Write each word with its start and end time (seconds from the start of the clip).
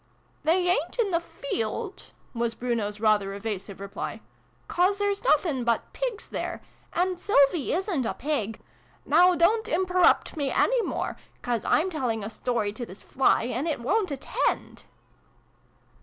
"They 0.45 0.67
ain't 0.67 0.97
in 0.97 1.11
the 1.11 1.19
field," 1.19 2.05
was 2.33 2.55
Bruno's 2.55 2.99
rather 2.99 3.35
evasive 3.35 3.79
reply," 3.79 4.19
'cause 4.67 4.97
there's 4.97 5.23
nothing 5.23 5.63
but 5.63 5.93
pigs 5.93 6.27
there, 6.29 6.63
and 6.91 7.19
Sylvie 7.19 7.71
isn't 7.71 8.07
a 8.07 8.15
pig. 8.15 8.59
Now 9.05 9.35
don't 9.35 9.67
imperrupt 9.69 10.35
me 10.35 10.49
any 10.51 10.81
more, 10.81 11.17
'cause 11.43 11.63
I'm 11.65 11.91
telling 11.91 12.23
a 12.23 12.31
story 12.31 12.73
to 12.73 12.83
this 12.87 13.03
fly; 13.03 13.43
and 13.43 13.67
it 13.67 13.79
won't 13.79 14.09
attend 14.09 14.85